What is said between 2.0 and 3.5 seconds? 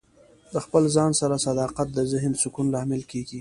ذهن سکون لامل کیږي.